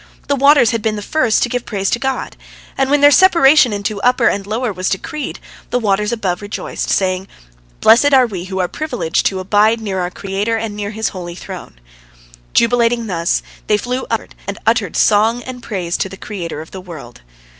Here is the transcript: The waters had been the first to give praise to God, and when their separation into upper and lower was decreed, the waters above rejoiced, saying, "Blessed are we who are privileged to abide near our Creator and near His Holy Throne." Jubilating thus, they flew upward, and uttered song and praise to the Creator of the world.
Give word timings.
The 0.27 0.35
waters 0.35 0.71
had 0.71 0.81
been 0.81 0.95
the 0.95 1.03
first 1.03 1.43
to 1.43 1.47
give 1.49 1.63
praise 1.63 1.91
to 1.91 1.99
God, 1.99 2.35
and 2.75 2.89
when 2.89 3.01
their 3.01 3.11
separation 3.11 3.71
into 3.71 4.01
upper 4.01 4.27
and 4.27 4.47
lower 4.47 4.73
was 4.73 4.89
decreed, 4.89 5.37
the 5.69 5.77
waters 5.77 6.11
above 6.11 6.41
rejoiced, 6.41 6.89
saying, 6.89 7.27
"Blessed 7.81 8.11
are 8.11 8.25
we 8.25 8.45
who 8.45 8.57
are 8.57 8.67
privileged 8.67 9.27
to 9.27 9.39
abide 9.39 9.79
near 9.79 9.99
our 9.99 10.09
Creator 10.09 10.57
and 10.57 10.75
near 10.75 10.89
His 10.89 11.09
Holy 11.09 11.35
Throne." 11.35 11.79
Jubilating 12.55 13.05
thus, 13.05 13.43
they 13.67 13.77
flew 13.77 14.07
upward, 14.09 14.33
and 14.47 14.57
uttered 14.65 14.95
song 14.97 15.43
and 15.43 15.61
praise 15.61 15.97
to 15.97 16.09
the 16.09 16.17
Creator 16.17 16.61
of 16.61 16.71
the 16.71 16.81
world. 16.81 17.21